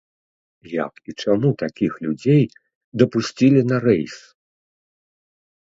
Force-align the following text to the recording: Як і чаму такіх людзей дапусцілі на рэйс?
Як 0.85 0.93
і 1.13 1.15
чаму 1.25 1.51
такіх 1.63 1.91
людзей 2.07 2.43
дапусцілі 3.03 3.61
на 3.75 3.83
рэйс? 3.87 4.15